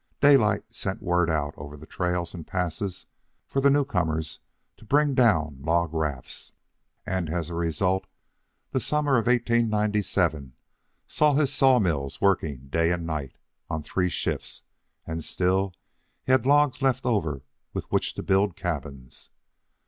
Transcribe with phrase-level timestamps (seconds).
[0.19, 3.05] Daylight sent word out over the trails and passes
[3.45, 4.39] for the newcomers
[4.77, 6.53] to bring down log rafts,
[7.05, 8.07] and, as a result,
[8.71, 10.53] the summer of 1897
[11.05, 13.37] saw his sawmills working day and night,
[13.69, 14.63] on three shifts,
[15.05, 15.71] and still
[16.25, 19.29] he had logs left over with which to build cabins.